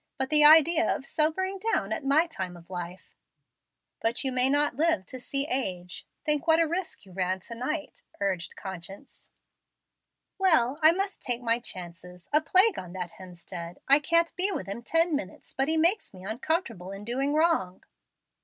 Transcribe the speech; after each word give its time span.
But 0.17 0.31
the 0.31 0.43
idea 0.43 0.95
of 0.95 1.05
sobering 1.05 1.59
down 1.59 1.93
at 1.93 2.03
my 2.03 2.25
time 2.25 2.57
of 2.57 2.71
life!" 2.71 3.13
"But 4.01 4.23
you 4.23 4.31
may 4.31 4.49
not 4.49 4.75
live 4.75 5.05
to 5.05 5.19
see 5.19 5.45
age, 5.47 6.07
Think 6.25 6.47
what 6.47 6.59
a 6.59 6.65
risk 6.65 7.05
you 7.05 7.11
ran 7.11 7.39
to 7.41 7.53
night," 7.53 8.01
urged 8.19 8.55
conscience. 8.55 9.29
"Well, 10.39 10.79
I 10.81 10.91
must 10.91 11.21
take 11.21 11.43
my 11.43 11.59
chances. 11.59 12.27
A 12.33 12.41
plague 12.41 12.79
on 12.79 12.93
that 12.93 13.11
Hemstead! 13.19 13.77
I 13.87 13.99
can't 13.99 14.35
be 14.35 14.51
with 14.51 14.65
him 14.65 14.81
ten 14.81 15.15
minutes 15.15 15.53
but 15.53 15.67
he 15.67 15.77
makes 15.77 16.15
me 16.15 16.25
uncomfortable 16.25 16.91
in 16.91 17.05
doing 17.05 17.35
wrong. 17.35 17.83